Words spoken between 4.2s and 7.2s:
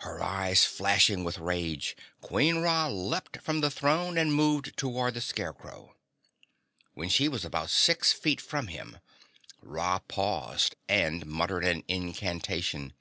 moved toward the Scarecrow. When